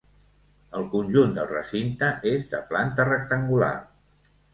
El 0.77 0.85
conjunt 0.93 1.35
del 1.35 1.49
recinte 1.51 2.09
és 2.31 2.47
de 2.55 2.61
planta 2.71 3.07
rectangular. 3.11 3.69